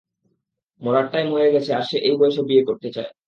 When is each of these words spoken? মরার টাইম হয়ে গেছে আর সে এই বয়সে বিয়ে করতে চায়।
মরার 0.81 1.05
টাইম 1.13 1.27
হয়ে 1.35 1.53
গেছে 1.53 1.71
আর 1.73 1.83
সে 1.89 1.97
এই 1.99 2.15
বয়সে 2.19 2.41
বিয়ে 2.49 2.67
করতে 2.69 2.89
চায়। 2.95 3.11